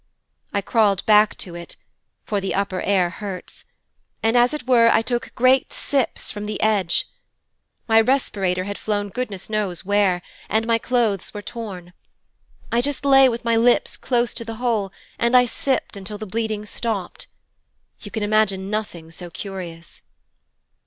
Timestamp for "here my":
9.81-10.79